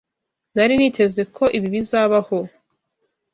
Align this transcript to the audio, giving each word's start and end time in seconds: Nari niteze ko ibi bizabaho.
Nari 0.55 0.73
niteze 0.77 1.21
ko 1.35 1.43
ibi 1.57 1.67
bizabaho. 1.75 2.37